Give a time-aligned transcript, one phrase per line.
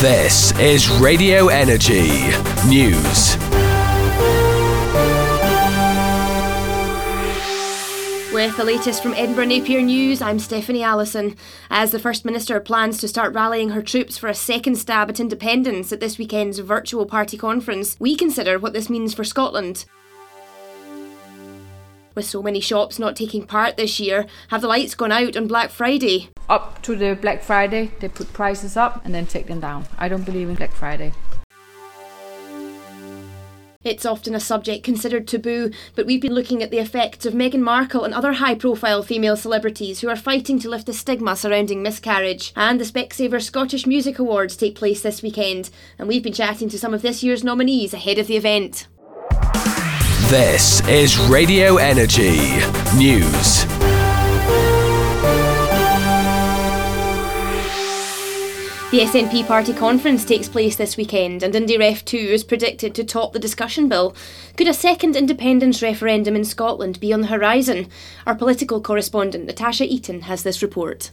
[0.00, 2.08] This is Radio Energy
[2.66, 3.36] News.
[8.32, 11.36] With the latest from Edinburgh Napier News, I'm Stephanie Allison.
[11.68, 15.20] As the First Minister plans to start rallying her troops for a second stab at
[15.20, 19.84] independence at this weekend's virtual party conference, we consider what this means for Scotland.
[22.20, 25.46] With so many shops not taking part this year, have the lights gone out on
[25.46, 26.28] Black Friday?
[26.50, 29.86] Up to the Black Friday, they put prices up and then take them down.
[29.96, 31.14] I don't believe in Black Friday.
[33.82, 37.62] It's often a subject considered taboo, but we've been looking at the effects of Meghan
[37.62, 41.82] Markle and other high profile female celebrities who are fighting to lift the stigma surrounding
[41.82, 42.52] miscarriage.
[42.54, 46.78] And the Specsavers Scottish Music Awards take place this weekend, and we've been chatting to
[46.78, 48.88] some of this year's nominees ahead of the event.
[50.30, 52.38] This is Radio Energy
[52.96, 53.64] News.
[58.92, 63.32] The SNP party conference takes place this weekend, and IndyRef 2 is predicted to top
[63.32, 64.14] the discussion bill.
[64.56, 67.88] Could a second independence referendum in Scotland be on the horizon?
[68.24, 71.10] Our political correspondent Natasha Eaton has this report.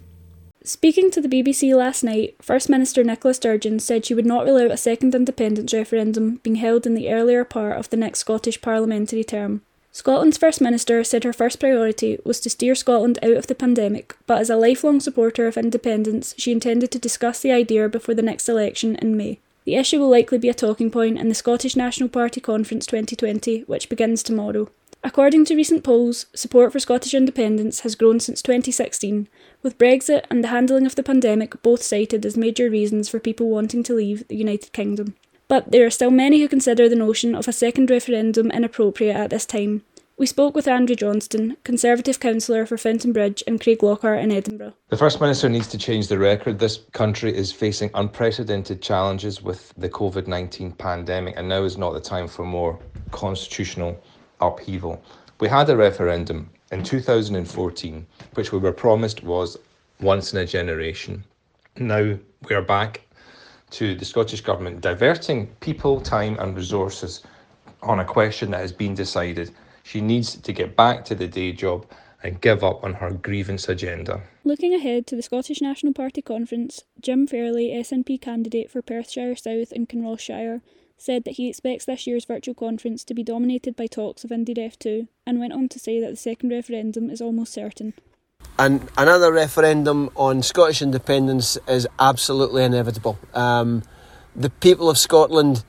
[0.67, 4.57] Speaking to the BBC last night, First Minister Nicola Sturgeon said she would not rule
[4.57, 8.59] out a second independence referendum being held in the earlier part of the next Scottish
[8.59, 9.61] parliamentary term.
[9.93, 14.17] Scotland's First Minister said her first priority was to steer Scotland out of the pandemic,
[14.27, 18.21] but as a lifelong supporter of independence, she intended to discuss the idea before the
[18.21, 19.39] next election in May.
[19.63, 23.61] The issue will likely be a talking point in the Scottish National Party Conference 2020,
[23.67, 24.67] which begins tomorrow.
[25.03, 29.27] According to recent polls, support for Scottish independence has grown since 2016,
[29.61, 33.49] with Brexit and the handling of the pandemic both cited as major reasons for people
[33.49, 35.15] wanting to leave the United Kingdom.
[35.47, 39.29] But there are still many who consider the notion of a second referendum inappropriate at
[39.29, 39.83] this time.
[40.17, 44.73] We spoke with Andrew Johnston, Conservative councillor for Fountainbridge and Craig Craiglockhart in Edinburgh.
[44.89, 46.57] The First Minister needs to change the record.
[46.57, 51.93] This country is facing unprecedented challenges with the COVID 19 pandemic, and now is not
[51.93, 52.79] the time for more
[53.11, 53.95] constitutional
[54.41, 55.01] upheaval.
[55.39, 59.57] We had a referendum in 2014, which we were promised was
[59.99, 61.23] once in a generation.
[61.77, 63.01] Now we are back
[63.71, 67.23] to the Scottish Government diverting people, time, and resources
[67.81, 69.51] on a question that has been decided.
[69.83, 71.85] She needs to get back to the day job
[72.23, 74.21] and give up on her grievance agenda.
[74.43, 79.71] Looking ahead to the Scottish National Party conference, Jim Fairlie, SNP candidate for Perthshire South
[79.71, 80.61] and Kinrossshire,
[80.97, 84.77] said that he expects this year's virtual conference to be dominated by talks of IndyRef
[84.79, 87.93] 2 and went on to say that the second referendum is almost certain.
[88.59, 93.17] And another referendum on Scottish independence is absolutely inevitable.
[93.33, 93.83] Um,
[94.35, 95.63] the people of Scotland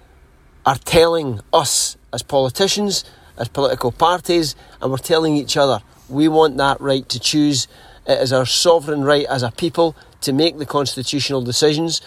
[0.64, 3.04] are telling us as politicians,
[3.36, 7.68] as political parties, and we're telling each other we want that right to choose.
[8.06, 12.00] It is our sovereign right as a people to make the constitutional decisions,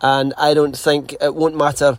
[0.00, 1.98] and I don't think it won't matter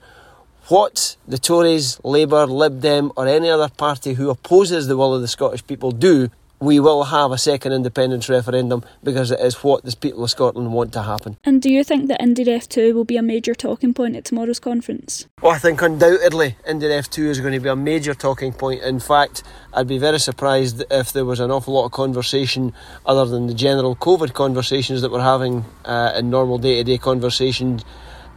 [0.70, 5.22] what the Tories, Labour, Lib Dem, or any other party who opposes the will of
[5.22, 6.30] the Scottish people do
[6.62, 10.74] we will have a second independence referendum because it is what the people of Scotland
[10.74, 11.38] want to happen.
[11.46, 14.60] And do you think that IndyRef 2 will be a major talking point at tomorrow's
[14.60, 15.26] conference?
[15.42, 18.84] Well, I think undoubtedly IndyRef 2 is going to be a major talking point.
[18.84, 19.44] In fact,
[19.74, 22.74] I'd be very surprised if there was an awful lot of conversation
[23.06, 26.98] other than the general COVID conversations that we're having uh, in normal day to day
[26.98, 27.86] conversations.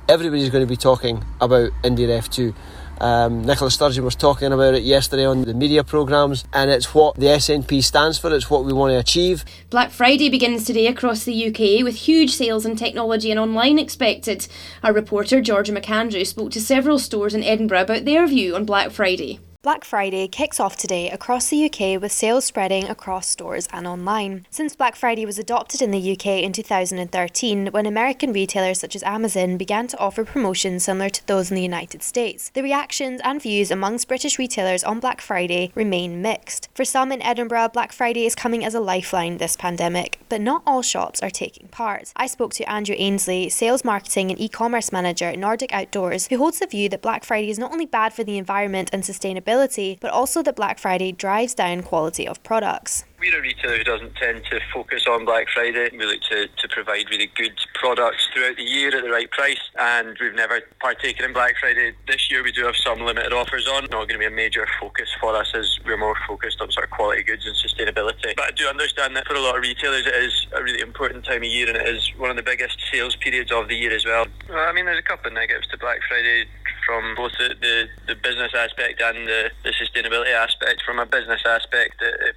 [0.09, 2.55] Everybody's going to be talking about IndyRef 2.
[3.01, 7.17] Um, Nicola Sturgeon was talking about it yesterday on the media programmes, and it's what
[7.17, 9.45] the SNP stands for, it's what we want to achieve.
[9.71, 14.47] Black Friday begins today across the UK with huge sales in technology and online expected.
[14.83, 18.91] Our reporter Georgia McAndrew spoke to several stores in Edinburgh about their view on Black
[18.91, 19.41] Friday.
[19.63, 24.45] Black Friday kicks off today across the UK with sales spreading across stores and online.
[24.51, 29.05] Since Black Friday was adopted in the UK in 2013, when American retailers such as
[29.05, 33.41] Amazon began to offer promotions similar to those in the United States, the reactions and
[33.41, 36.69] views amongst British retailers on Black Friday remain mixed.
[36.75, 40.65] For some in Edinburgh, Black Friday is coming as a lifeline this pandemic, but not
[40.67, 42.13] all shops are taking part.
[42.17, 46.59] I spoke to Andrew Ainsley, sales marketing and e-commerce manager at Nordic Outdoors, who holds
[46.59, 49.52] the view that Black Friday is not only bad for the environment and sustainability
[50.01, 53.05] but also that Black Friday drives down quality of products.
[53.23, 55.91] We're a retailer who doesn't tend to focus on Black Friday.
[55.97, 59.61] We look to, to provide really good products throughout the year at the right price,
[59.79, 61.93] and we've never partaken in Black Friday.
[62.09, 63.83] This year we do have some limited offers on.
[63.85, 66.85] Not going to be a major focus for us as we're more focused on sort
[66.85, 68.35] of quality goods and sustainability.
[68.35, 71.25] But I do understand that for a lot of retailers it is a really important
[71.25, 73.95] time of year and it is one of the biggest sales periods of the year
[73.95, 74.27] as well.
[74.49, 76.47] well I mean, there's a couple of negatives to Black Friday
[76.87, 80.83] from both the, the, the business aspect and the, the sustainability aspect.
[80.85, 82.32] From a business aspect, it, it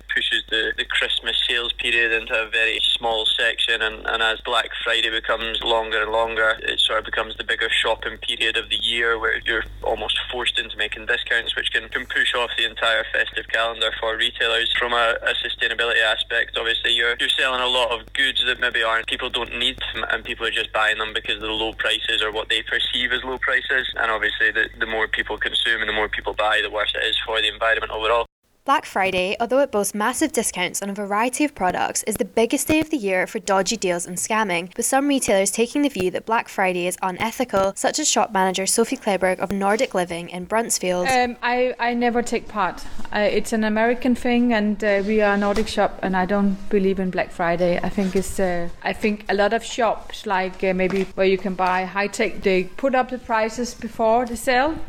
[0.56, 3.82] the, the Christmas sales period into a very small section.
[3.82, 7.70] And, and as Black Friday becomes longer and longer, it sort of becomes the bigger
[7.70, 12.06] shopping period of the year where you're almost forced into making discounts, which can, can
[12.06, 14.72] push off the entire festive calendar for retailers.
[14.80, 18.84] From a, a sustainability aspect, obviously, you're, you're selling a lot of goods that maybe
[18.84, 19.78] aren't people don't need
[20.12, 23.12] and people are just buying them because of the low prices or what they perceive
[23.12, 23.92] as low prices.
[23.98, 27.06] And obviously, the, the more people consume and the more people buy, the worse it
[27.06, 28.26] is for the environment overall.
[28.66, 32.68] Black Friday, although it boasts massive discounts on a variety of products, is the biggest
[32.68, 36.10] day of the year for dodgy deals and scamming, with some retailers taking the view
[36.10, 40.48] that Black Friday is unethical, such as shop manager Sophie Kleberg of Nordic Living in
[40.48, 41.08] Bruntsfield.
[41.08, 42.84] Um, I, I never take part.
[43.14, 46.58] Uh, it's an American thing, and uh, we are a Nordic shop, and I don't
[46.70, 47.80] believe in Black Friday.
[47.84, 51.38] I think it's uh, I think a lot of shops, like uh, maybe where you
[51.38, 54.80] can buy high tech, they put up the prices before the sale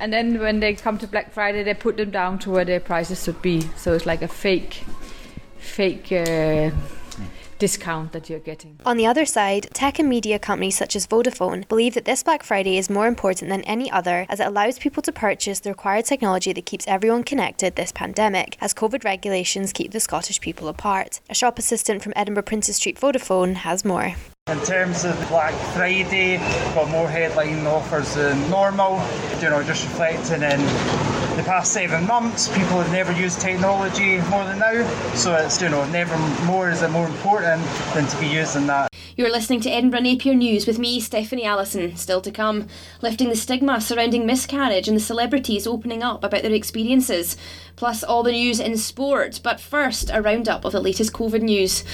[0.00, 2.80] and then when they come to Black Friday, they put them down to where their
[2.80, 3.60] prices should be.
[3.76, 4.84] So it's like a fake,
[5.58, 6.10] fake.
[6.10, 6.70] Uh,
[7.60, 8.80] discount that you're getting.
[8.84, 12.42] On the other side, tech and media companies such as Vodafone believe that this Black
[12.42, 16.06] Friday is more important than any other as it allows people to purchase the required
[16.06, 21.20] technology that keeps everyone connected this pandemic, as COVID regulations keep the Scottish people apart.
[21.28, 24.14] A shop assistant from Edinburgh Princes Street Vodafone has more.
[24.50, 26.38] In terms of Black Friday,
[26.74, 29.00] got more headline offers than normal,
[29.40, 30.58] you know, just reflecting in
[31.36, 35.14] the past seven months, people have never used technology more than now.
[35.14, 37.64] So it's, you know, never more is it more important
[37.94, 38.88] than to be using that.
[39.16, 41.94] You're listening to Edinburgh Napier News with me, Stephanie Allison.
[41.94, 42.66] Still to come,
[43.02, 47.36] lifting the stigma surrounding miscarriage and the celebrities opening up about their experiences,
[47.76, 49.38] plus all the news in sport.
[49.44, 51.84] But first, a roundup of the latest COVID news.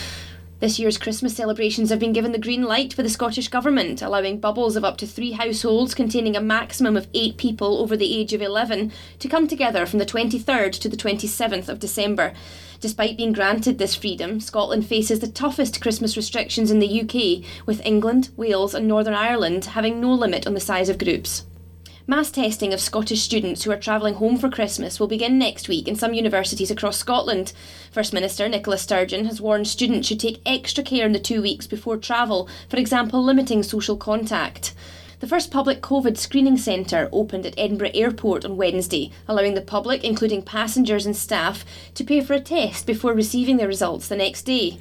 [0.59, 4.41] This year's Christmas celebrations have been given the green light by the Scottish Government, allowing
[4.41, 8.33] bubbles of up to three households containing a maximum of eight people over the age
[8.33, 12.33] of 11 to come together from the 23rd to the 27th of December.
[12.81, 17.85] Despite being granted this freedom, Scotland faces the toughest Christmas restrictions in the UK, with
[17.85, 21.45] England, Wales, and Northern Ireland having no limit on the size of groups.
[22.09, 25.89] Mass testing of Scottish students who are travelling home for Christmas will begin next week
[25.89, 27.53] in some universities across Scotland.
[27.91, 31.67] First Minister Nicola Sturgeon has warned students should take extra care in the two weeks
[31.67, 34.73] before travel, for example, limiting social contact.
[35.19, 40.05] The first public COVID screening centre opened at Edinburgh Airport on Wednesday, allowing the public,
[40.05, 41.65] including passengers and staff,
[41.95, 44.79] to pay for a test before receiving their results the next day.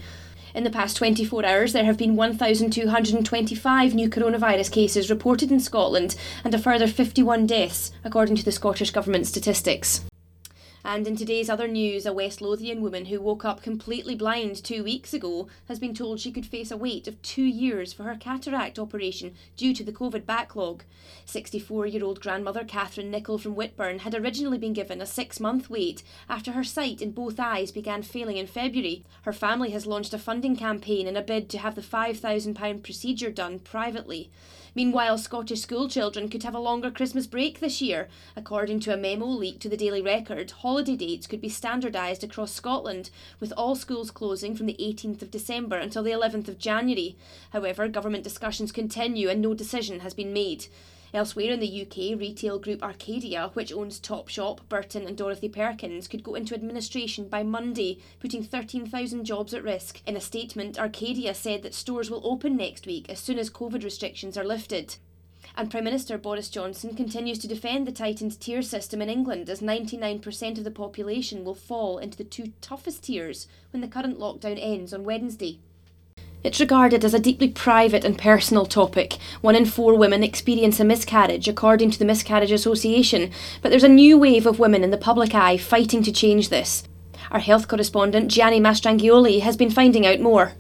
[0.56, 6.16] In the past 24 hours, there have been 1,225 new coronavirus cases reported in Scotland
[6.46, 10.06] and a further 51 deaths, according to the Scottish Government statistics.
[10.88, 14.84] And in today's other news, a West Lothian woman who woke up completely blind two
[14.84, 18.16] weeks ago has been told she could face a wait of two years for her
[18.16, 20.84] cataract operation due to the COVID backlog.
[21.26, 25.72] 64 year old grandmother Catherine Nichol from Whitburn had originally been given a six month
[25.72, 29.04] wait after her sight in both eyes began failing in February.
[29.24, 33.32] Her family has launched a funding campaign in a bid to have the £5,000 procedure
[33.32, 34.30] done privately.
[34.76, 38.10] Meanwhile, Scottish schoolchildren could have a longer Christmas break this year.
[38.36, 42.52] According to a memo leaked to the Daily Record, holiday dates could be standardised across
[42.52, 47.16] Scotland, with all schools closing from the 18th of December until the 11th of January.
[47.52, 50.68] However, government discussions continue and no decision has been made.
[51.16, 56.26] Elsewhere in the UK, retail group Arcadia, which owns Topshop, Burton, and Dorothy Perkins, could
[56.26, 60.02] go into administration by Monday, putting 13,000 jobs at risk.
[60.06, 63.82] In a statement, Arcadia said that stores will open next week as soon as COVID
[63.82, 64.98] restrictions are lifted.
[65.56, 69.62] And Prime Minister Boris Johnson continues to defend the tightened tier system in England as
[69.62, 74.60] 99% of the population will fall into the two toughest tiers when the current lockdown
[74.62, 75.62] ends on Wednesday.
[76.46, 79.18] It's regarded as a deeply private and personal topic.
[79.42, 83.32] One in four women experience a miscarriage, according to the Miscarriage Association,
[83.64, 86.84] but there's a new wave of women in the public eye fighting to change this.
[87.32, 90.52] Our health correspondent Gianni Mastrangioli has been finding out more.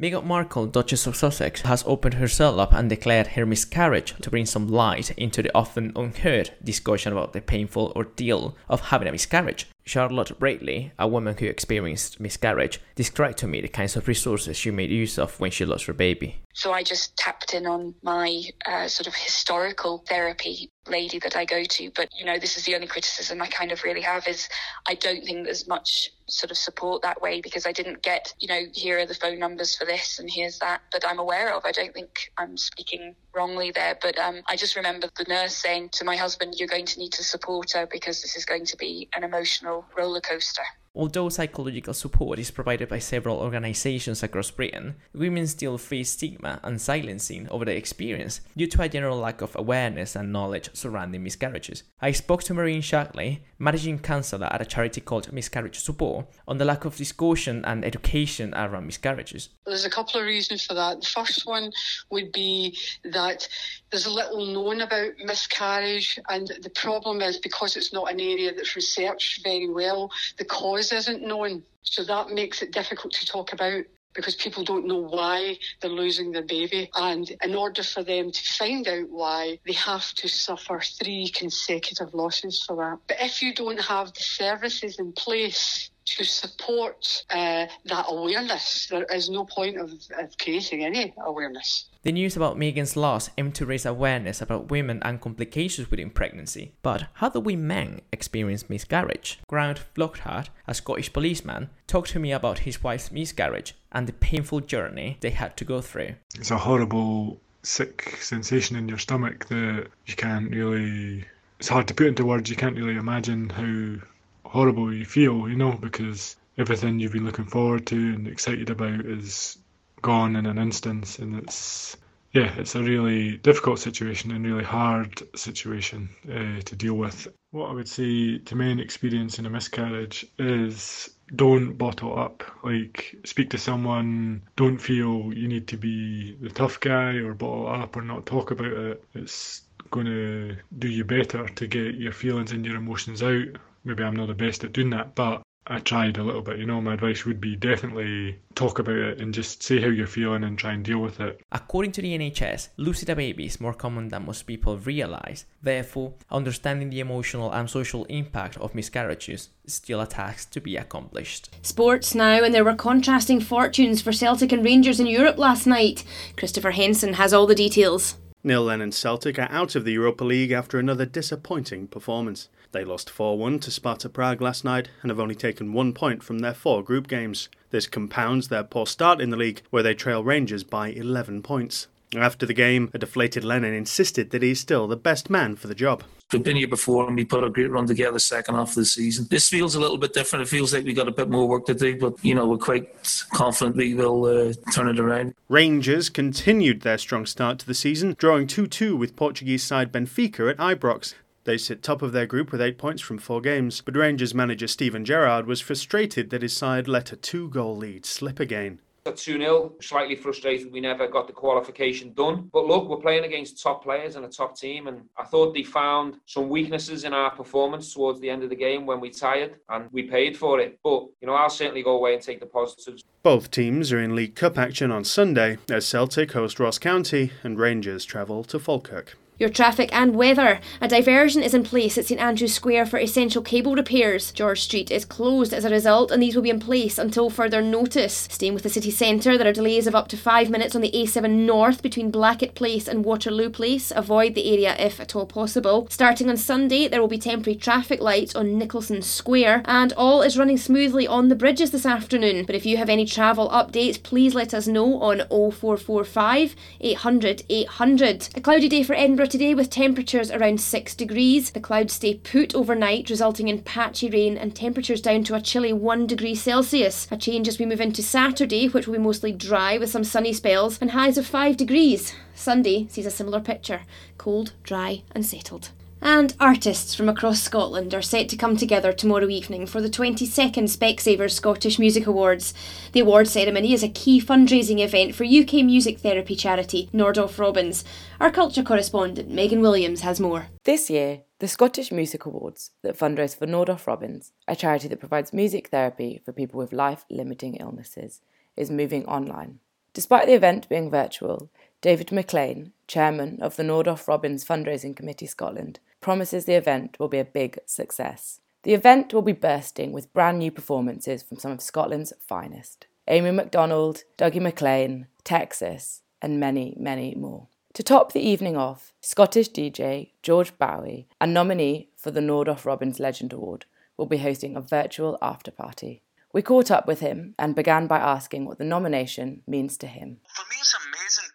[0.00, 4.46] Meghan Markle, Duchess of Sussex, has opened herself up and declared her miscarriage to bring
[4.46, 9.66] some light into the often unheard discussion about the painful ordeal of having a miscarriage.
[9.86, 14.72] Charlotte Bradley, a woman who experienced miscarriage, described to me the kinds of resources she
[14.72, 16.40] made use of when she lost her baby.
[16.56, 21.44] So I just tapped in on my uh, sort of historical therapy lady that I
[21.44, 21.90] go to.
[21.94, 24.48] But, you know, this is the only criticism I kind of really have is
[24.88, 28.48] I don't think there's much sort of support that way because I didn't get, you
[28.48, 31.66] know, here are the phone numbers for this and here's that that I'm aware of.
[31.66, 33.98] I don't think I'm speaking wrongly there.
[34.00, 37.12] But um, I just remember the nurse saying to my husband, you're going to need
[37.12, 40.64] to support her because this is going to be an emotional roller coaster.
[40.96, 46.80] Although psychological support is provided by several organizations across Britain, women still face stigma and
[46.80, 51.82] silencing over their experience due to a general lack of awareness and knowledge surrounding miscarriages.
[52.00, 56.64] I spoke to Maureen Shagley, managing counselor at a charity called Miscarriage Support, on the
[56.64, 59.50] lack of discussion and education around miscarriages.
[59.66, 61.02] There's a couple of reasons for that.
[61.02, 61.72] The first one
[62.10, 63.46] would be that
[63.90, 68.76] there's little known about miscarriage, and the problem is because it's not an area that's
[68.76, 71.62] researched very well, the cause isn't known.
[71.82, 76.32] So that makes it difficult to talk about because people don't know why they're losing
[76.32, 76.90] their baby.
[76.96, 82.14] And in order for them to find out why, they have to suffer three consecutive
[82.14, 82.98] losses for that.
[83.06, 88.86] But if you don't have the services in place, to support uh, that awareness.
[88.88, 91.88] There is no point of, of creating any awareness.
[92.06, 96.70] The news about Meghan's loss aimed to raise awareness about women and complications within pregnancy.
[96.80, 99.40] But how do we men experience miscarriage?
[99.48, 104.60] Grant Flockhart, a Scottish policeman, talked to me about his wife's miscarriage and the painful
[104.60, 106.14] journey they had to go through.
[106.36, 111.24] It's a horrible, sick sensation in your stomach that you can't really.
[111.58, 112.48] It's hard to put into words.
[112.48, 117.46] You can't really imagine how horrible you feel, you know, because everything you've been looking
[117.46, 119.58] forward to and excited about is
[120.02, 121.96] gone in an instant, and it's
[122.32, 127.28] yeah, it's a really difficult situation and really hard situation uh, to deal with.
[127.50, 132.44] What I would say to men experiencing a miscarriage is don't bottle up.
[132.62, 134.42] Like, speak to someone.
[134.56, 138.50] Don't feel you need to be the tough guy or bottle up or not talk
[138.50, 139.04] about it.
[139.14, 144.02] It's going to do you better to get your feelings and your emotions out maybe
[144.02, 146.58] I'm not the best at doing that, but I tried a little bit.
[146.58, 150.06] You know, my advice would be definitely talk about it and just say how you're
[150.06, 151.40] feeling and try and deal with it.
[151.50, 155.44] According to the NHS, losing a baby is more common than most people realise.
[155.60, 160.76] Therefore, understanding the emotional and social impact of miscarriages is still a task to be
[160.76, 161.50] accomplished.
[161.62, 166.04] Sports now, and there were contrasting fortunes for Celtic and Rangers in Europe last night.
[166.36, 168.16] Christopher Henson has all the details.
[168.44, 172.48] Neil Lennon Celtic are out of the Europa League after another disappointing performance.
[172.72, 176.22] They lost 4 1 to Sparta Prague last night and have only taken one point
[176.22, 177.48] from their four group games.
[177.70, 181.88] This compounds their poor start in the league, where they trail Rangers by 11 points.
[182.14, 185.74] After the game, a deflated Lennon insisted that he's still the best man for the
[185.74, 186.04] job.
[186.32, 188.74] We've been here before and we put a great run together the second half of
[188.76, 189.26] the season.
[189.30, 190.44] This feels a little bit different.
[190.44, 192.58] It feels like we've got a bit more work to do, but you know we're
[192.58, 192.88] quite
[193.32, 195.34] confident we will uh, turn it around.
[195.48, 200.56] Rangers continued their strong start to the season, drawing 2-2 with Portuguese side Benfica at
[200.56, 201.14] Ibrox.
[201.46, 204.66] They sit top of their group with eight points from four games, but Rangers manager
[204.66, 208.80] Steven Gerrard was frustrated that his side let a two goal lead slip again.
[209.06, 212.50] At 2 0, slightly frustrated we never got the qualification done.
[212.52, 215.62] But look, we're playing against top players and a top team, and I thought they
[215.62, 219.54] found some weaknesses in our performance towards the end of the game when we tired,
[219.68, 220.80] and we paid for it.
[220.82, 223.04] But, you know, I'll certainly go away and take the positives.
[223.22, 227.56] Both teams are in League Cup action on Sunday as Celtic host Ross County and
[227.56, 229.16] Rangers travel to Falkirk.
[229.38, 230.60] Your traffic and weather.
[230.80, 234.32] A diversion is in place at St Andrew's Square for essential cable repairs.
[234.32, 237.60] George Street is closed as a result, and these will be in place until further
[237.60, 238.28] notice.
[238.30, 240.90] Staying with the city centre, there are delays of up to five minutes on the
[240.90, 243.92] A7 North between Blackett Place and Waterloo Place.
[243.94, 245.86] Avoid the area if at all possible.
[245.90, 250.38] Starting on Sunday, there will be temporary traffic lights on Nicolson Square, and all is
[250.38, 252.46] running smoothly on the bridges this afternoon.
[252.46, 258.28] But if you have any travel updates, please let us know on 0445 800 800.
[258.34, 261.50] A cloudy day for Edinburgh today with temperatures around 6 degrees.
[261.50, 265.72] The clouds stay put overnight, resulting in patchy rain and temperatures down to a chilly
[265.72, 267.08] 1 degree Celsius.
[267.10, 270.32] A change as we move into Saturday, which will be mostly dry with some sunny
[270.32, 272.14] spells and highs of 5 degrees.
[272.34, 273.82] Sunday sees a similar picture
[274.18, 275.70] cold, dry, and settled.
[276.02, 280.68] And artists from across Scotland are set to come together tomorrow evening for the 22nd
[280.68, 282.52] Specsavers Scottish Music Awards.
[282.92, 287.84] The award ceremony is a key fundraising event for UK music therapy charity Nordoff Robbins.
[288.20, 290.48] Our culture correspondent Megan Williams has more.
[290.64, 295.32] This year, the Scottish Music Awards that fundraise for Nordoff Robbins, a charity that provides
[295.32, 298.20] music therapy for people with life limiting illnesses,
[298.56, 299.60] is moving online.
[299.92, 301.50] Despite the event being virtual,
[301.80, 307.18] David McLean, chairman of the Nordoff Robbins Fundraising Committee Scotland, promises the event will be
[307.18, 308.40] a big success.
[308.62, 313.30] The event will be bursting with brand new performances from some of Scotland's finest Amy
[313.30, 317.46] MacDonald, Dougie MacLean, Texas, and many, many more.
[317.74, 322.98] To top the evening off, Scottish DJ George Bowie, a nominee for the Nordoff Robbins
[322.98, 323.66] Legend Award,
[323.96, 326.02] will be hosting a virtual after party.
[326.32, 330.18] We caught up with him and began by asking what the nomination means to him.
[330.34, 331.30] For me, it's amazing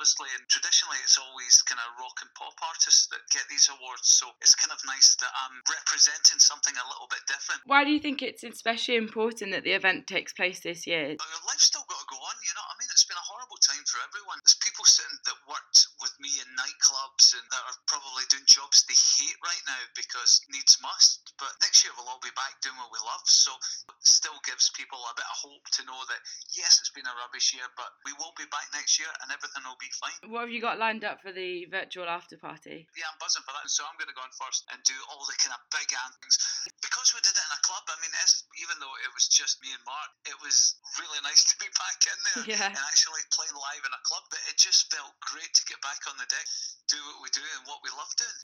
[0.00, 4.08] obviously, and traditionally it's always kind of rock and pop artists that get these awards.
[4.08, 7.60] So it's kind of nice that I'm representing something a little bit different.
[7.68, 11.20] Why do you think it's especially important that the event takes place this year?
[11.20, 12.64] Life's still got to go on, you know.
[12.64, 14.40] I mean, it's been a horrible time for everyone.
[14.40, 18.80] There's people sitting that worked with me in nightclubs and that are probably doing jobs
[18.88, 21.36] they hate right now because needs must.
[21.36, 23.20] But next year we'll all be back doing what we love.
[23.28, 26.24] So it still gives people a bit of hope to know that
[26.56, 29.60] yes, it's been a rubbish year, but we will be back next year and everything
[29.68, 30.32] will be fine.
[30.32, 32.88] What have you got lined up for the virtual after party?
[32.96, 33.68] Yeah, I'm buzzing for that.
[33.68, 36.34] So I'm going to go on first and do all the kind of big things.
[36.80, 38.12] Because we did it in a club, I mean,
[38.58, 42.00] even though it was just me and Mark, it was really nice to be back
[42.08, 42.72] in there yeah.
[42.72, 44.24] and actually playing live in a club.
[44.32, 46.48] But it just felt great to get back on the deck,
[46.88, 48.40] do what we do and what we love doing.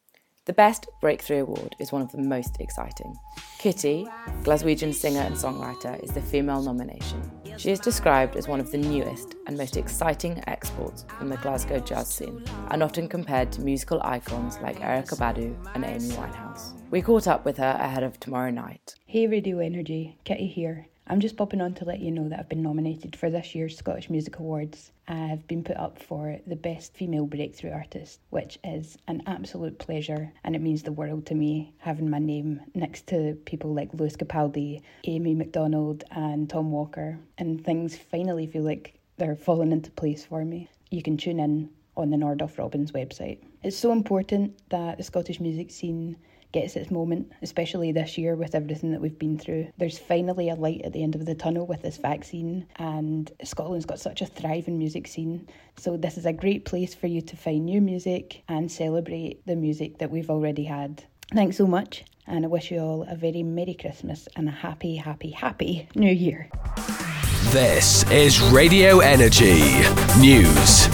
[0.46, 3.18] The Best Breakthrough Award is one of the most exciting.
[3.58, 4.06] Kitty,
[4.44, 7.35] Glaswegian singer and songwriter, is the female nomination.
[7.58, 11.80] She is described as one of the newest and most exciting exports from the Glasgow
[11.80, 16.74] jazz scene, and often compared to musical icons like Erykah Badu and Amy Winehouse.
[16.90, 18.96] We caught up with her ahead of tomorrow night.
[19.06, 20.88] Hey Radio Energy, Kitty here.
[21.08, 23.78] I'm just popping on to let you know that I've been nominated for this year's
[23.78, 24.90] Scottish Music Awards.
[25.06, 30.32] I've been put up for the Best Female Breakthrough Artist, which is an absolute pleasure
[30.42, 34.16] and it means the world to me having my name next to people like Lewis
[34.16, 37.20] Capaldi, Amy Macdonald, and Tom Walker.
[37.38, 40.68] And things finally feel like they're falling into place for me.
[40.90, 43.38] You can tune in on the Nordoff Robbins website.
[43.62, 46.16] It's so important that the Scottish music scene
[46.60, 49.68] gets its moment, especially this year with everything that we've been through.
[49.76, 53.84] There's finally a light at the end of the tunnel with this vaccine, and Scotland's
[53.84, 55.46] got such a thriving music scene.
[55.76, 59.54] So, this is a great place for you to find new music and celebrate the
[59.54, 61.04] music that we've already had.
[61.34, 64.96] Thanks so much, and I wish you all a very Merry Christmas and a happy,
[64.96, 66.48] happy, happy New Year.
[67.50, 69.60] This is Radio Energy
[70.18, 70.85] News.